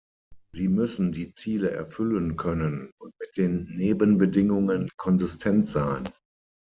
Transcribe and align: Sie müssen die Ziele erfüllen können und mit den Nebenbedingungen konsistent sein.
Sie 0.55 0.67
müssen 0.67 1.11
die 1.11 1.31
Ziele 1.31 1.69
erfüllen 1.69 2.35
können 2.35 2.89
und 2.99 3.13
mit 3.19 3.37
den 3.37 3.67
Nebenbedingungen 3.77 4.89
konsistent 4.97 5.69
sein. 5.69 6.09